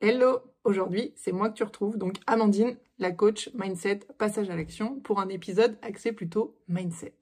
[0.00, 5.00] Hello, aujourd'hui c'est moi que tu retrouves, donc Amandine, la coach mindset, passage à l'action,
[5.00, 7.14] pour un épisode axé plutôt mindset.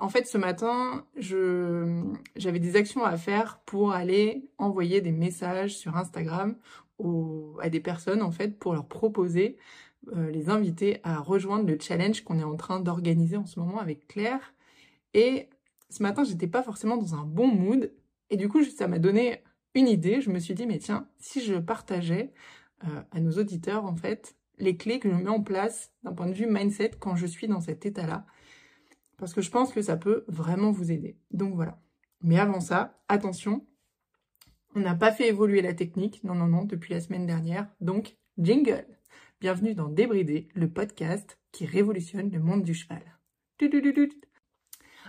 [0.00, 5.96] En fait, ce matin, j'avais des actions à faire pour aller envoyer des messages sur
[5.96, 6.56] Instagram
[7.60, 9.56] à des personnes, en fait, pour leur proposer,
[10.14, 13.78] euh, les inviter à rejoindre le challenge qu'on est en train d'organiser en ce moment
[13.78, 14.54] avec Claire.
[15.12, 15.48] Et
[15.90, 17.92] ce matin, j'étais pas forcément dans un bon mood,
[18.30, 19.42] et du coup, ça m'a donné
[19.74, 22.32] une idée, je me suis dit, mais tiens, si je partageais
[22.84, 26.26] euh, à nos auditeurs, en fait, les clés que je mets en place d'un point
[26.26, 28.24] de vue mindset quand je suis dans cet état-là,
[29.18, 31.18] parce que je pense que ça peut vraiment vous aider.
[31.30, 31.80] Donc voilà.
[32.22, 33.66] Mais avant ça, attention,
[34.74, 37.68] on n'a pas fait évoluer la technique, non, non, non, depuis la semaine dernière.
[37.80, 38.86] Donc, jingle
[39.40, 43.02] Bienvenue dans Débridé, le podcast qui révolutionne le monde du cheval.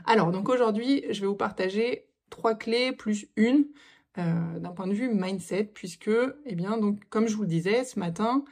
[0.06, 3.68] Alors, donc aujourd'hui, je vais vous partager trois clés plus une
[4.18, 6.10] euh, d'un point de vue mindset, puisque,
[6.46, 8.46] eh bien, donc, comme je vous le disais, ce matin,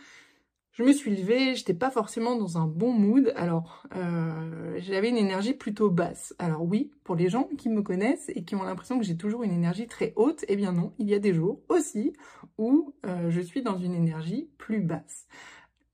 [0.74, 5.18] je me suis levée, j'étais pas forcément dans un bon mood, alors euh, j'avais une
[5.18, 6.34] énergie plutôt basse.
[6.40, 9.44] Alors oui, pour les gens qui me connaissent et qui ont l'impression que j'ai toujours
[9.44, 12.14] une énergie très haute, eh bien non, il y a des jours aussi
[12.58, 15.28] où euh, je suis dans une énergie plus basse.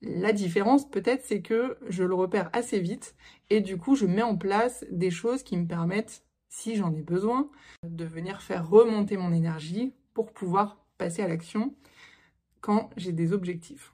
[0.02, 3.16] La différence peut-être c'est que je le repère assez vite
[3.50, 7.02] et du coup je mets en place des choses qui me permettent si j'en ai
[7.02, 7.50] besoin,
[7.84, 11.74] de venir faire remonter mon énergie pour pouvoir passer à l'action
[12.62, 13.94] quand j'ai des objectifs.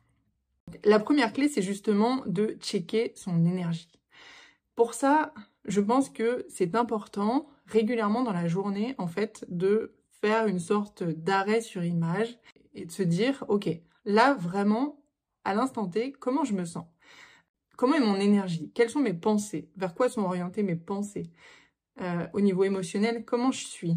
[0.84, 3.92] La première clé, c'est justement de checker son énergie.
[4.76, 5.34] Pour ça,
[5.66, 11.04] je pense que c'est important régulièrement dans la journée, en fait, de faire une sorte
[11.04, 12.40] d'arrêt sur image
[12.74, 13.70] et de se dire, ok,
[14.06, 15.00] là vraiment,
[15.44, 16.86] à l'instant T, comment je me sens?
[17.78, 18.72] Comment est mon énergie?
[18.74, 19.70] Quelles sont mes pensées?
[19.76, 21.30] Vers quoi sont orientées mes pensées?
[22.02, 23.96] Euh, au niveau émotionnel, comment je suis?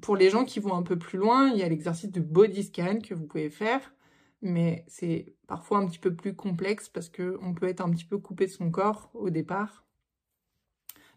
[0.00, 2.64] Pour les gens qui vont un peu plus loin, il y a l'exercice de body
[2.64, 3.94] scan que vous pouvez faire,
[4.42, 8.18] mais c'est parfois un petit peu plus complexe parce qu'on peut être un petit peu
[8.18, 9.84] coupé de son corps au départ.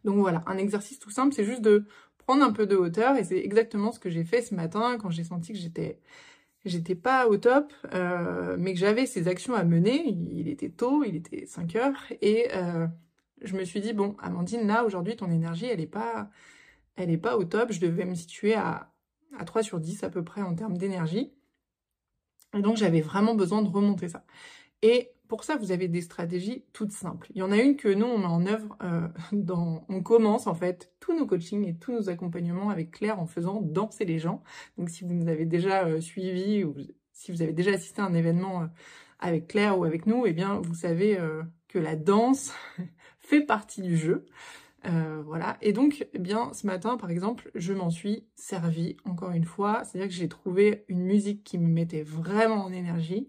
[0.03, 1.85] Donc voilà, un exercice tout simple, c'est juste de
[2.17, 5.09] prendre un peu de hauteur et c'est exactement ce que j'ai fait ce matin quand
[5.09, 5.99] j'ai senti que j'étais
[6.67, 10.07] j'étais pas au top, euh, mais que j'avais ces actions à mener.
[10.09, 12.87] Il était tôt, il était 5 heures, et euh,
[13.41, 16.29] je me suis dit, bon, Amandine, là, aujourd'hui, ton énergie, elle n'est pas,
[16.95, 17.71] elle est pas au top.
[17.71, 18.91] Je devais me situer à,
[19.37, 21.33] à 3 sur 10 à peu près en termes d'énergie.
[22.55, 24.25] Et donc, j'avais vraiment besoin de remonter ça.
[24.81, 27.27] Et pour ça, vous avez des stratégies toutes simples.
[27.31, 29.07] Il y en a une que nous, on met en œuvre euh.
[29.89, 33.61] On commence, en fait, tous nos coachings et tous nos accompagnements avec Claire en faisant
[33.61, 34.43] danser les gens.
[34.77, 36.75] Donc, si vous nous avez déjà euh, suivis ou
[37.11, 38.67] si vous avez déjà assisté à un événement euh,
[39.19, 41.17] avec Claire ou avec nous, eh bien, vous savez
[41.67, 42.53] que la danse
[43.27, 44.25] fait partie du jeu.
[44.85, 45.57] Euh, voilà.
[45.61, 49.83] Et donc, eh bien, ce matin, par exemple, je m'en suis servi encore une fois.
[49.83, 53.27] C'est-à-dire que j'ai trouvé une musique qui me mettait vraiment en énergie.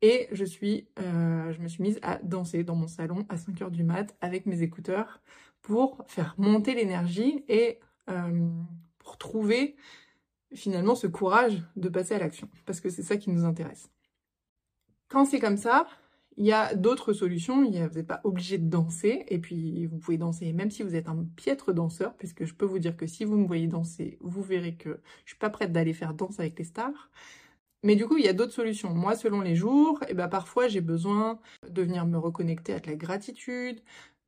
[0.00, 3.62] Et je suis, euh, je me suis mise à danser dans mon salon à 5
[3.62, 5.20] heures du mat avec mes écouteurs
[5.60, 7.78] pour faire monter l'énergie et
[8.10, 8.48] euh,
[8.98, 9.76] pour trouver
[10.54, 12.48] finalement ce courage de passer à l'action.
[12.66, 13.90] Parce que c'est ça qui nous intéresse.
[15.08, 15.86] Quand c'est comme ça,
[16.36, 20.18] il y a d'autres solutions, vous n'êtes pas obligé de danser, et puis vous pouvez
[20.18, 23.24] danser même si vous êtes un piètre danseur, puisque je peux vous dire que si
[23.24, 26.58] vous me voyez danser, vous verrez que je suis pas prête d'aller faire danse avec
[26.58, 27.10] les stars.
[27.82, 28.94] Mais du coup, il y a d'autres solutions.
[28.94, 32.86] Moi, selon les jours, eh ben, parfois j'ai besoin de venir me reconnecter à de
[32.86, 33.80] la gratitude,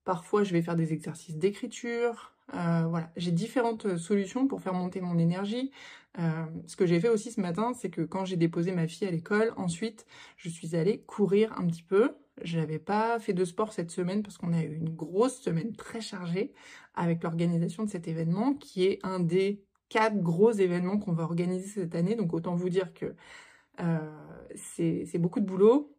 [0.05, 5.19] parfois je vais faire des exercices d'écriture, euh, j'ai différentes solutions pour faire monter mon
[5.19, 5.71] énergie.
[6.19, 9.09] Euh, ce que j'ai fait aussi ce matin, c'est que quand j'ai déposé ma fille
[9.09, 10.07] à l'école, ensuite,
[10.37, 12.17] je suis allée courir un petit peu.
[12.43, 15.75] Je n'avais pas fait de sport cette semaine parce qu'on a eu une grosse semaine
[15.75, 16.53] très chargée
[16.95, 21.67] avec l'organisation de cet événement qui est un des quatre gros événements qu'on va organiser
[21.67, 22.17] cette année.
[22.17, 23.15] Donc autant vous dire que
[23.81, 23.99] euh,
[24.57, 25.97] c'est beaucoup de boulot.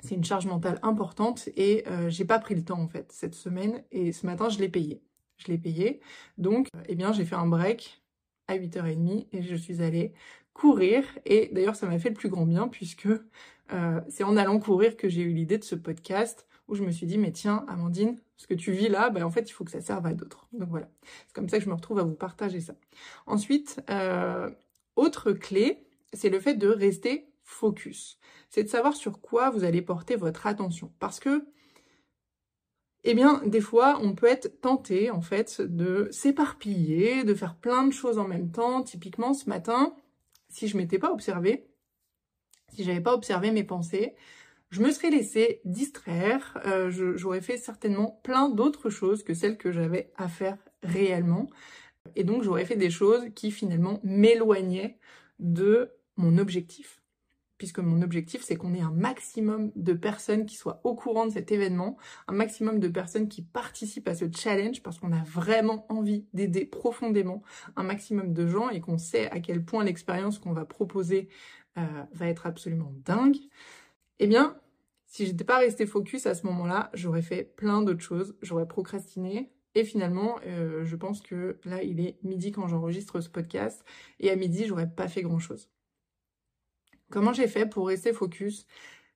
[0.00, 3.82] C'est une charge mentale importante et j'ai pas pris le temps en fait cette semaine
[3.90, 5.02] et ce matin je l'ai payé
[5.38, 6.00] je l'ai payé.
[6.36, 8.02] Donc, eh bien, j'ai fait un break
[8.48, 10.12] à 8h30 et je suis allée
[10.52, 11.04] courir.
[11.24, 13.08] Et d'ailleurs, ça m'a fait le plus grand bien puisque
[13.72, 16.90] euh, c'est en allant courir que j'ai eu l'idée de ce podcast où je me
[16.90, 19.64] suis dit, mais tiens, Amandine, ce que tu vis là, ben, en fait, il faut
[19.64, 20.48] que ça serve à d'autres.
[20.52, 20.88] Donc voilà,
[21.26, 22.74] c'est comme ça que je me retrouve à vous partager ça.
[23.26, 24.50] Ensuite, euh,
[24.96, 28.18] autre clé, c'est le fait de rester focus.
[28.50, 30.92] C'est de savoir sur quoi vous allez porter votre attention.
[30.98, 31.46] Parce que
[33.04, 37.86] eh bien, des fois, on peut être tenté, en fait, de s'éparpiller, de faire plein
[37.86, 38.82] de choses en même temps.
[38.82, 39.94] Typiquement, ce matin,
[40.48, 41.68] si je m'étais pas observée,
[42.74, 44.14] si j'avais pas observé mes pensées,
[44.70, 49.72] je me serais laissée distraire, euh, j'aurais fait certainement plein d'autres choses que celles que
[49.72, 51.48] j'avais à faire réellement.
[52.16, 54.98] Et donc, j'aurais fait des choses qui, finalement, m'éloignaient
[55.38, 56.97] de mon objectif.
[57.58, 61.32] Puisque mon objectif, c'est qu'on ait un maximum de personnes qui soient au courant de
[61.32, 61.96] cet événement,
[62.28, 66.64] un maximum de personnes qui participent à ce challenge, parce qu'on a vraiment envie d'aider
[66.64, 67.42] profondément
[67.76, 71.28] un maximum de gens et qu'on sait à quel point l'expérience qu'on va proposer
[71.76, 71.82] euh,
[72.12, 73.36] va être absolument dingue.
[74.20, 74.56] Eh bien,
[75.06, 79.50] si j'étais pas restée focus à ce moment-là, j'aurais fait plein d'autres choses, j'aurais procrastiné,
[79.74, 83.84] et finalement, euh, je pense que là, il est midi quand j'enregistre ce podcast.
[84.18, 85.70] Et à midi, j'aurais pas fait grand-chose.
[87.10, 88.66] Comment j'ai fait pour rester focus?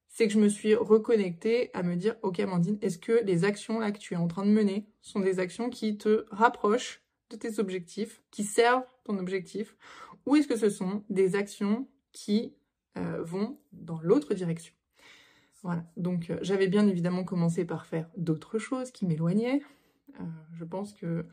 [0.08, 3.78] C'est que je me suis reconnectée à me dire, ok Amandine, est-ce que les actions
[3.78, 7.36] là que tu es en train de mener sont des actions qui te rapprochent de
[7.36, 9.74] tes objectifs, qui servent ton objectif,
[10.26, 12.54] ou est-ce que ce sont des actions qui
[12.98, 14.74] euh, vont dans l'autre direction?
[15.62, 19.62] Voilà, donc euh, j'avais bien évidemment commencé par faire d'autres choses qui m'éloignaient,
[20.20, 20.24] euh,
[20.54, 21.24] je pense que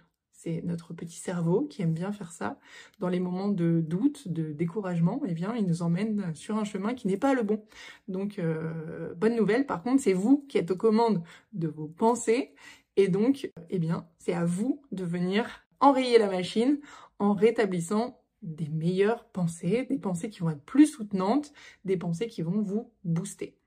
[0.42, 2.58] c'est notre petit cerveau qui aime bien faire ça.
[3.00, 6.94] Dans les moments de doute, de découragement, eh bien, il nous emmène sur un chemin
[6.94, 7.66] qui n'est pas le bon.
[8.08, 12.54] Donc, euh, bonne nouvelle, par contre, c'est vous qui êtes aux commandes de vos pensées.
[12.96, 16.80] Et donc, eh bien, c'est à vous de venir enrayer la machine
[17.20, 21.52] en rétablissant des meilleures pensées, des pensées qui vont être plus soutenantes,
[21.84, 23.58] des pensées qui vont vous booster.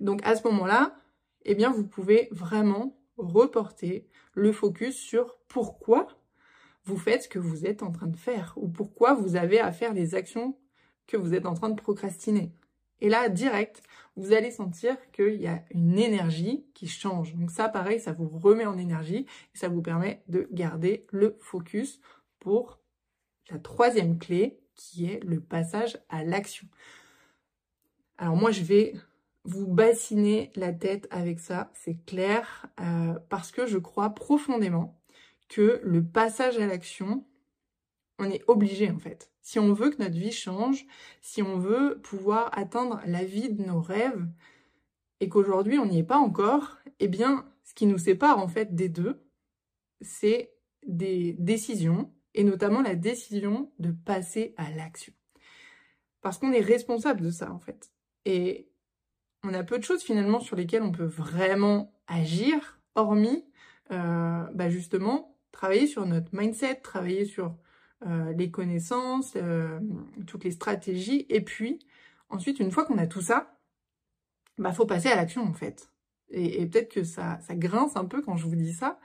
[0.00, 0.96] Donc, à ce moment-là,
[1.44, 6.08] eh bien, vous pouvez vraiment reporter le focus sur pourquoi
[6.84, 9.72] vous faites ce que vous êtes en train de faire ou pourquoi vous avez à
[9.72, 10.56] faire les actions
[11.06, 12.52] que vous êtes en train de procrastiner.
[13.00, 13.82] Et là, direct,
[14.16, 17.34] vous allez sentir qu'il y a une énergie qui change.
[17.34, 21.36] Donc ça, pareil, ça vous remet en énergie et ça vous permet de garder le
[21.40, 22.00] focus
[22.40, 22.80] pour
[23.50, 26.66] la troisième clé qui est le passage à l'action.
[28.16, 28.94] Alors moi, je vais
[29.44, 35.00] vous bassinez la tête avec ça, c'est clair, euh, parce que je crois profondément
[35.48, 37.24] que le passage à l'action,
[38.18, 39.30] on est obligé en fait.
[39.40, 40.86] Si on veut que notre vie change,
[41.22, 44.26] si on veut pouvoir atteindre la vie de nos rêves,
[45.20, 48.74] et qu'aujourd'hui on n'y est pas encore, eh bien, ce qui nous sépare en fait
[48.74, 49.24] des deux,
[50.00, 50.52] c'est
[50.86, 55.12] des décisions, et notamment la décision de passer à l'action.
[56.20, 57.90] Parce qu'on est responsable de ça en fait.
[59.44, 63.44] On a peu de choses finalement sur lesquelles on peut vraiment agir, hormis
[63.90, 67.56] euh, bah, justement travailler sur notre mindset, travailler sur
[68.06, 69.80] euh, les connaissances, euh,
[70.26, 71.78] toutes les stratégies, et puis
[72.28, 73.58] ensuite, une fois qu'on a tout ça,
[74.58, 75.90] bah faut passer à l'action en fait.
[76.30, 78.98] Et, peut-être que ça, ça grince un peu quand je vous dis ça,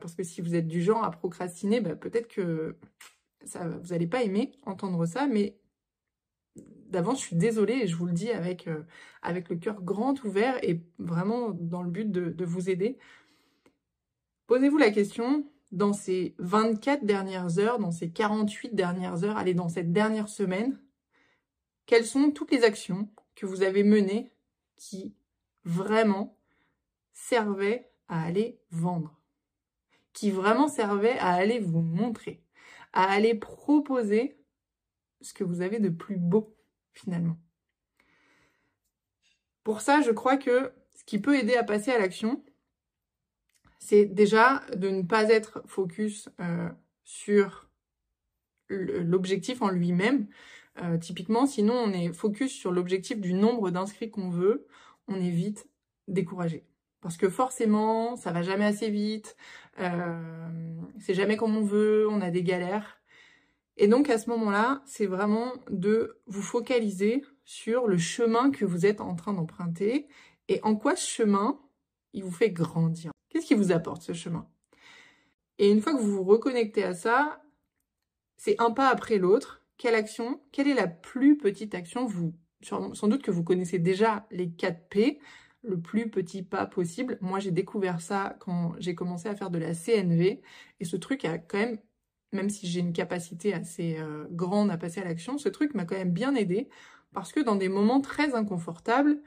[0.00, 2.76] parce que si vous êtes du genre à procrastiner, bah, peut-être que
[3.44, 5.56] ça, vous n'allez pas aimer entendre ça, mais
[6.90, 8.84] d'avance, je suis désolée et je vous le dis avec, euh,
[9.22, 12.98] avec le cœur grand ouvert et vraiment dans le but de, vous aider.
[14.46, 19.68] Posez-vous la question, dans ces 24 dernières heures, dans ces 48 dernières heures, allez, dans
[19.68, 20.80] cette dernière semaine,
[21.86, 24.30] quelles sont toutes les actions que vous avez menées
[24.76, 25.14] qui
[25.64, 26.38] vraiment
[27.12, 29.20] servaient à aller vendre,
[30.12, 32.42] qui vraiment servaient à aller vous montrer,
[32.92, 34.38] à aller proposer
[35.20, 36.55] ce que vous avez de plus beau?
[36.96, 37.38] Finalement.
[39.64, 42.42] Pour ça, je crois que ce qui peut aider à passer à l'action,
[43.78, 46.68] c'est déjà de ne pas être focus euh,
[47.04, 47.68] sur
[48.68, 50.26] l'objectif en lui-même.
[50.82, 54.66] Euh, typiquement, sinon on est focus sur l'objectif du nombre d'inscrits qu'on veut,
[55.08, 55.68] on est vite
[56.08, 56.64] découragé.
[57.00, 59.36] Parce que forcément, ça va jamais assez vite,
[59.78, 60.48] euh,
[60.98, 63.00] c'est jamais comme on veut, on a des galères.
[63.76, 68.86] Et donc à ce moment-là, c'est vraiment de vous focaliser sur le chemin que vous
[68.86, 70.08] êtes en train d'emprunter
[70.48, 71.60] et en quoi ce chemin,
[72.12, 73.10] il vous fait grandir?
[73.28, 74.48] Qu'est-ce qui vous apporte ce chemin?
[75.58, 77.42] Et une fois que vous vous reconnectez à ça,
[78.36, 79.62] c'est un pas après l'autre.
[79.78, 80.40] Quelle action?
[80.52, 82.06] Quelle est la plus petite action?
[82.06, 85.18] Vous, Sans doute que vous connaissez déjà les 4 P,
[85.62, 87.18] le plus petit pas possible.
[87.20, 90.40] Moi, j'ai découvert ça quand j'ai commencé à faire de la CNV
[90.80, 91.78] et ce truc a quand même
[92.36, 95.84] même si j'ai une capacité assez euh, grande à passer à l'action, ce truc m'a
[95.84, 96.68] quand même bien aidé
[97.12, 99.20] parce que dans des moments très inconfortables,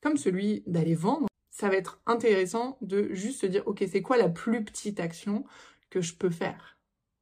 [0.00, 4.16] comme celui d'aller vendre, ça va être intéressant de juste se dire, ok, c'est quoi
[4.16, 5.44] la plus petite action
[5.90, 6.78] que je peux faire?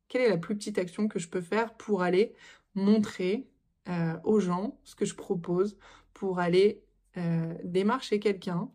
[0.08, 2.34] Quelle est la plus petite action que je peux faire pour aller
[2.74, 3.48] montrer
[3.88, 5.76] euh, aux gens ce que je propose,
[6.14, 6.82] pour aller
[7.16, 8.70] euh, démarcher quelqu'un,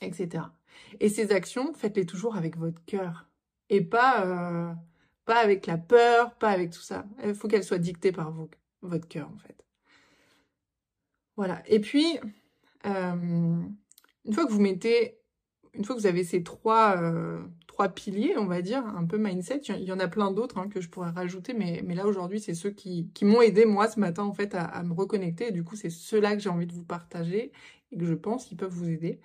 [0.00, 0.44] etc.
[1.00, 3.28] Et ces actions, faites-les toujours avec votre cœur
[3.68, 4.76] et pas
[5.24, 7.06] pas avec la peur, pas avec tout ça.
[7.24, 8.32] Il faut qu'elle soit dictée par
[8.82, 9.56] votre cœur, en fait.
[11.36, 11.62] Voilà.
[11.66, 12.18] Et puis,
[12.86, 13.62] euh,
[14.24, 15.18] une fois que vous mettez
[15.74, 17.42] une fois que vous avez ces trois, euh,
[17.94, 20.80] piliers, on va dire, un peu mindset, il y en a plein d'autres hein, que
[20.80, 24.32] je pourrais rajouter, mais, là aujourd'hui, c'est ceux qui, m'ont aidé moi ce matin en
[24.32, 25.48] fait à, à me reconnecter.
[25.48, 27.52] Et du coup, c'est ceux-là que j'ai envie de vous partager
[27.90, 29.20] et que je pense qu'ils peuvent vous aider.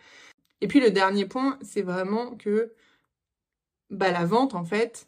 [0.62, 2.74] Et puis le dernier point, c'est vraiment que
[3.92, 5.08] bah, la vente, en fait,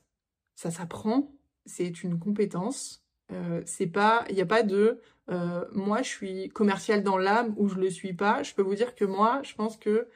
[0.61, 1.33] ça s'apprend,
[1.65, 3.03] c'est une compétence.
[3.31, 5.01] Euh, c'est pas, il n'y a pas de
[5.31, 8.43] euh, moi je suis commercial dans l'âme ou je le suis pas.
[8.43, 10.07] Je peux vous dire que moi, je pense que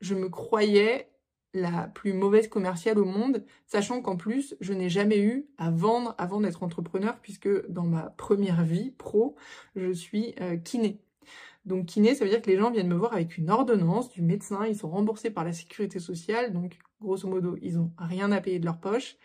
[0.00, 1.10] je me croyais
[1.52, 6.16] la plus mauvaise commerciale au monde, sachant qu'en plus, je n'ai jamais eu à vendre
[6.18, 9.36] avant d'être entrepreneur, puisque dans ma première vie pro,
[9.76, 11.00] je suis euh, kiné.
[11.66, 14.22] Donc kiné, ça veut dire que les gens viennent me voir avec une ordonnance du
[14.22, 18.40] médecin, ils sont remboursés par la sécurité sociale, donc grosso modo, ils n'ont rien à
[18.40, 19.16] payer de leur poche.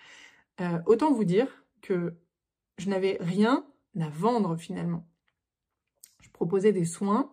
[0.61, 1.47] Euh, autant vous dire
[1.81, 2.15] que
[2.77, 3.65] je n'avais rien
[3.99, 5.07] à vendre finalement.
[6.21, 7.31] Je proposais des soins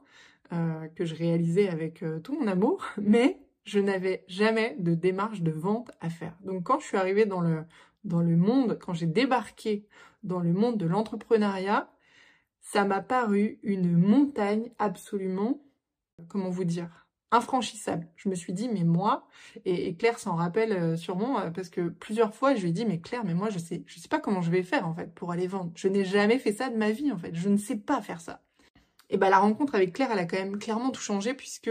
[0.52, 5.42] euh, que je réalisais avec euh, tout mon amour, mais je n'avais jamais de démarche
[5.42, 6.36] de vente à faire.
[6.44, 7.64] Donc quand je suis arrivée dans le,
[8.04, 9.86] dans le monde, quand j'ai débarqué
[10.22, 11.90] dans le monde de l'entrepreneuriat,
[12.60, 15.60] ça m'a paru une montagne absolument,
[16.28, 17.05] comment vous dire,
[17.36, 18.08] infranchissable.
[18.16, 19.26] Je me suis dit, mais moi,
[19.64, 22.86] et, Claire s'en rappelle euh, sûrement, euh, parce que plusieurs fois, je lui ai dit,
[22.86, 25.14] mais Claire, mais moi, je sais, je sais pas comment je vais faire, en fait,
[25.14, 25.70] pour aller vendre.
[25.76, 27.34] Je n'ai jamais fait ça de ma vie, en fait.
[27.34, 28.42] Je ne sais pas faire ça.
[29.10, 31.70] Et ben, la rencontre avec Claire, elle a quand même clairement tout changé, puisque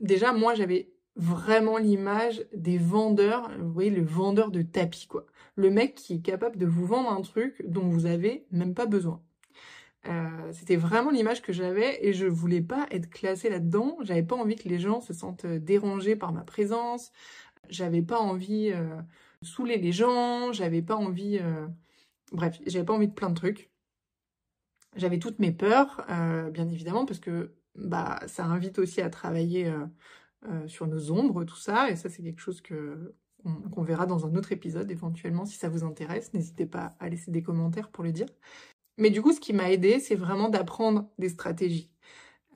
[0.00, 5.26] déjà, moi, j'avais vraiment l'image des vendeurs, vous voyez, le vendeur de tapis, quoi.
[5.56, 8.86] Le mec qui est capable de vous vendre un truc dont vous avez même pas
[8.86, 9.20] besoin.
[10.06, 13.96] Euh, c'était vraiment l'image que j'avais et je voulais pas être classée là-dedans.
[14.02, 17.12] J'avais pas envie que les gens se sentent euh, dérangés par ma présence.
[17.68, 18.96] J'avais pas envie euh,
[19.42, 20.52] de saouler les gens.
[20.52, 21.40] J'avais pas envie,
[22.32, 23.70] bref, j'avais pas envie de plein de trucs.
[24.96, 26.04] J'avais toutes mes peurs,
[26.50, 29.72] bien évidemment, parce que bah ça invite aussi à travailler
[30.66, 31.90] sur nos ombres, tout ça.
[31.90, 33.14] Et ça, c'est quelque chose que
[33.70, 36.32] qu'on verra dans un autre épisode éventuellement si ça vous intéresse.
[36.34, 38.26] N'hésitez pas à laisser des commentaires pour le dire.
[38.98, 41.90] Mais du coup, ce qui m'a aidé, c'est vraiment d'apprendre des stratégies.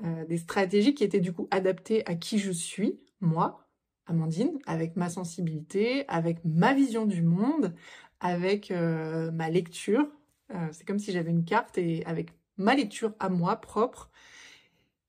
[0.04, 3.68] Euh, des stratégies qui étaient du coup adaptées à qui je suis, moi,
[4.06, 7.74] Amandine, avec ma sensibilité, avec ma vision du monde,
[8.18, 10.08] avec euh, ma lecture.
[10.52, 14.10] Euh, c'est comme si j'avais une carte et avec ma lecture à moi propre.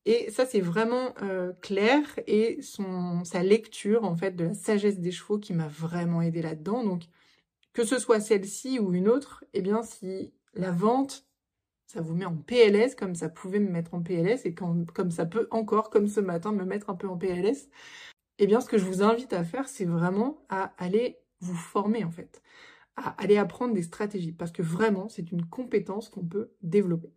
[0.05, 1.13] Et ça, c'est vraiment
[1.61, 6.21] clair et son, sa lecture, en fait, de la sagesse des chevaux qui m'a vraiment
[6.21, 6.83] aidé là-dedans.
[6.83, 7.03] Donc,
[7.71, 11.25] que ce soit celle-ci ou une autre, eh bien, si la vente,
[11.87, 15.25] ça vous met en PLS comme ça pouvait me mettre en PLS et comme ça
[15.25, 17.69] peut encore, comme ce matin, me mettre un peu en PLS.
[18.39, 22.03] Eh bien, ce que je vous invite à faire, c'est vraiment à aller vous former
[22.03, 22.41] en fait,
[22.95, 27.13] à aller apprendre des stratégies parce que vraiment, c'est une compétence qu'on peut développer.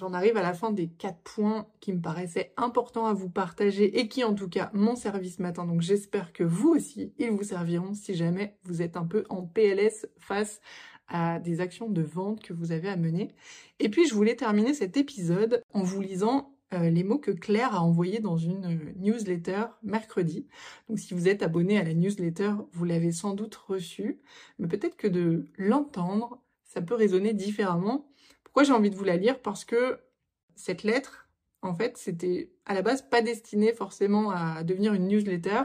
[0.00, 4.00] J'en arrive à la fin des quatre points qui me paraissaient importants à vous partager
[4.00, 5.64] et qui en tout cas m'ont servi ce matin.
[5.64, 9.42] Donc j'espère que vous aussi, ils vous serviront si jamais vous êtes un peu en
[9.42, 10.60] PLS face
[11.12, 13.28] à des actions de vente que vous avez à mener.
[13.78, 17.74] Et puis je voulais terminer cet épisode en vous lisant euh, les mots que Claire
[17.74, 20.46] a envoyés dans une euh, newsletter mercredi.
[20.88, 24.20] Donc si vous êtes abonné à la newsletter, vous l'avez sans doute reçu,
[24.58, 28.08] mais peut-être que de l'entendre, ça peut résonner différemment.
[28.42, 29.40] Pourquoi j'ai envie de vous la lire?
[29.40, 30.00] Parce que
[30.56, 31.28] cette lettre,
[31.60, 35.64] en fait, c'était à la base pas destiné forcément à devenir une newsletter.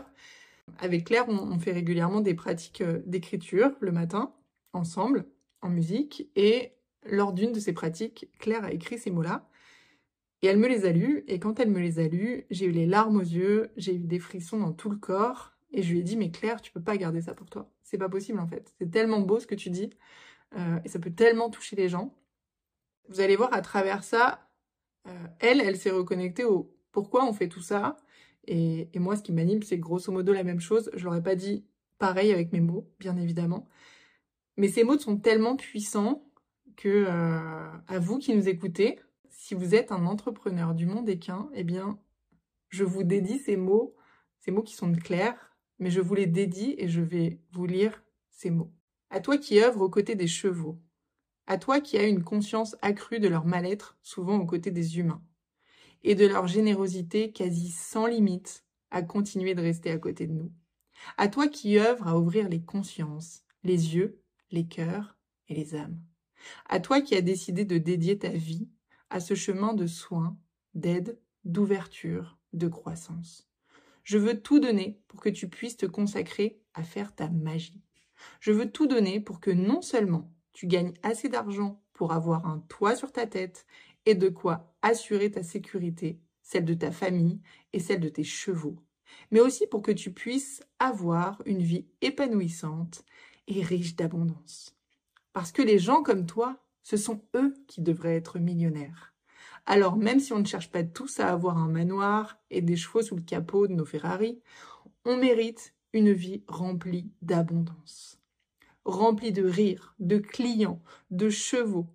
[0.79, 4.33] Avec Claire, on fait régulièrement des pratiques euh, d'écriture le matin,
[4.73, 5.25] ensemble
[5.61, 6.73] en musique et
[7.03, 9.49] lors d'une de ces pratiques, Claire a écrit ces mots-là
[10.41, 12.71] et elle me les a lus et quand elle me les a lus, j'ai eu
[12.71, 15.99] les larmes aux yeux, j'ai eu des frissons dans tout le corps et je lui
[15.99, 17.71] ai dit mais Claire, tu peux pas garder ça pour toi.
[17.83, 18.73] C'est pas possible en fait.
[18.77, 19.89] C'est tellement beau ce que tu dis
[20.55, 22.13] euh, et ça peut tellement toucher les gens.
[23.09, 24.49] Vous allez voir à travers ça,
[25.07, 27.97] euh, elle, elle s'est reconnectée au pourquoi on fait tout ça.
[28.47, 30.89] Et, et moi, ce qui m'anime, c'est grosso modo la même chose.
[30.93, 31.65] Je l'aurais pas dit
[31.99, 33.67] pareil avec mes mots, bien évidemment.
[34.57, 36.27] Mais ces mots sont tellement puissants
[36.75, 38.99] que, euh, à vous qui nous écoutez,
[39.29, 41.99] si vous êtes un entrepreneur du monde équin, eh bien,
[42.69, 43.95] je vous dédie ces mots,
[44.39, 48.03] ces mots qui sont clairs, mais je vous les dédie et je vais vous lire
[48.29, 48.73] ces mots.
[49.09, 50.79] À toi qui œuvres aux côtés des chevaux,
[51.45, 55.23] à toi qui as une conscience accrue de leur mal-être, souvent aux côtés des humains,
[56.03, 60.51] et de leur générosité quasi sans limite à continuer de rester à côté de nous.
[61.17, 65.99] À toi qui œuvres à ouvrir les consciences, les yeux les cœurs et les âmes.
[66.65, 68.69] À toi qui as décidé de dédier ta vie
[69.09, 70.37] à ce chemin de soins,
[70.73, 73.47] d'aide, d'ouverture, de croissance.
[74.03, 77.81] Je veux tout donner pour que tu puisses te consacrer à faire ta magie.
[78.39, 82.59] Je veux tout donner pour que non seulement tu gagnes assez d'argent pour avoir un
[82.69, 83.65] toit sur ta tête
[84.05, 87.41] et de quoi assurer ta sécurité, celle de ta famille
[87.73, 88.77] et celle de tes chevaux,
[89.31, 93.03] mais aussi pour que tu puisses avoir une vie épanouissante
[93.47, 94.75] et riche d'abondance.
[95.33, 99.13] Parce que les gens comme toi, ce sont eux qui devraient être millionnaires.
[99.65, 103.01] Alors même si on ne cherche pas tous à avoir un manoir et des chevaux
[103.01, 104.39] sous le capot de nos Ferrari,
[105.05, 108.19] on mérite une vie remplie d'abondance.
[108.85, 111.87] Remplie de rires, de clients, de chevaux,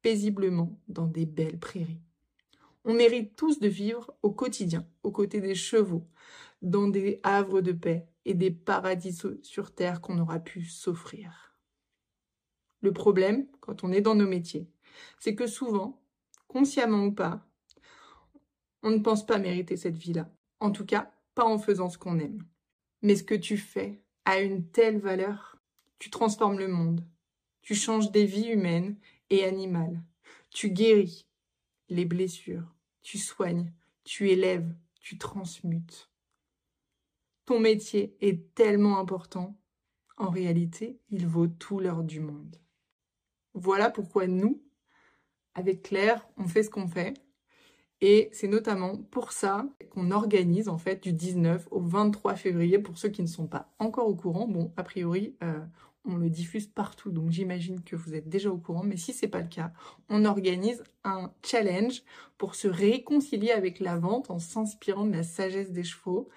[0.00, 2.00] paisiblement dans des belles prairies.
[2.84, 6.06] On mérite tous de vivre au quotidien, aux côtés des chevaux,
[6.62, 11.56] dans des havres de paix et des paradis sur terre qu'on aura pu s'offrir.
[12.80, 14.70] Le problème, quand on est dans nos métiers,
[15.18, 16.00] c'est que souvent,
[16.46, 17.44] consciemment ou pas,
[18.82, 20.30] on ne pense pas mériter cette vie-là.
[20.60, 22.44] En tout cas, pas en faisant ce qu'on aime.
[23.02, 25.56] Mais ce que tu fais a une telle valeur.
[25.98, 27.04] Tu transformes le monde.
[27.62, 28.96] Tu changes des vies humaines
[29.30, 30.00] et animales.
[30.50, 31.26] Tu guéris
[31.88, 32.74] les blessures.
[33.02, 33.72] Tu soignes.
[34.04, 34.72] Tu élèves.
[35.00, 36.07] Tu transmutes.
[37.48, 39.56] Ton métier est tellement important.
[40.18, 42.56] En réalité, il vaut tout l'or du monde.
[43.54, 44.62] Voilà pourquoi nous,
[45.54, 47.14] avec Claire, on fait ce qu'on fait.
[48.02, 52.98] Et c'est notamment pour ça qu'on organise en fait du 19 au 23 février pour
[52.98, 54.46] ceux qui ne sont pas encore au courant.
[54.46, 55.64] Bon, a priori, euh,
[56.04, 58.84] on le diffuse partout, donc j'imagine que vous êtes déjà au courant.
[58.84, 59.72] Mais si c'est pas le cas,
[60.10, 62.02] on organise un challenge
[62.36, 66.28] pour se réconcilier avec la vente en s'inspirant de la sagesse des chevaux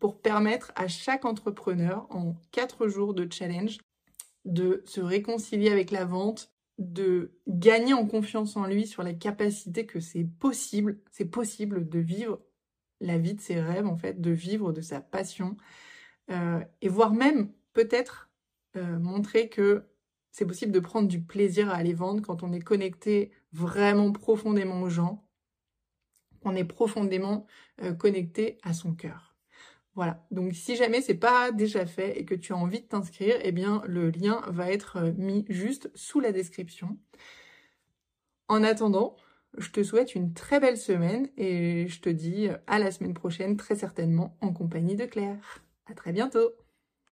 [0.00, 3.78] pour permettre à chaque entrepreneur en quatre jours de challenge
[4.46, 9.84] de se réconcilier avec la vente, de gagner en confiance en lui sur la capacité
[9.84, 12.40] que c'est possible, c'est possible de vivre
[13.00, 15.56] la vie de ses rêves en fait, de vivre de sa passion
[16.30, 18.30] euh, et voire même peut-être
[18.76, 19.84] euh, montrer que
[20.32, 24.80] c'est possible de prendre du plaisir à aller vendre quand on est connecté vraiment profondément
[24.82, 25.26] aux gens,
[26.42, 27.46] on est profondément
[27.82, 29.29] euh, connecté à son cœur.
[30.00, 33.36] Voilà, donc si jamais c'est pas déjà fait et que tu as envie de t'inscrire,
[33.42, 36.96] eh bien le lien va être euh, mis juste sous la description.
[38.48, 39.14] En attendant,
[39.58, 43.58] je te souhaite une très belle semaine et je te dis à la semaine prochaine
[43.58, 45.62] très certainement en compagnie de Claire.
[45.84, 46.54] À très bientôt